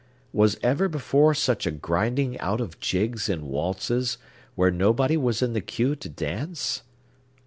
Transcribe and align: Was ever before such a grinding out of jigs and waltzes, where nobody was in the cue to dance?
Was 0.33 0.57
ever 0.63 0.89
before 0.89 1.35
such 1.35 1.67
a 1.67 1.71
grinding 1.71 2.35
out 2.39 2.59
of 2.59 2.79
jigs 2.79 3.29
and 3.29 3.43
waltzes, 3.43 4.17
where 4.55 4.71
nobody 4.71 5.15
was 5.15 5.43
in 5.43 5.53
the 5.53 5.61
cue 5.61 5.95
to 5.95 6.09
dance? 6.09 6.81